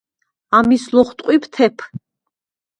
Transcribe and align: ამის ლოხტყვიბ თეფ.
ამის 0.59 0.87
ლოხტყვიბ 0.95 1.47
თეფ. 1.59 1.89